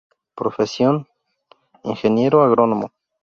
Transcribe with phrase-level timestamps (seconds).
[0.33, 1.07] Profesión:
[1.83, 2.89] Ingeniero agrónomo.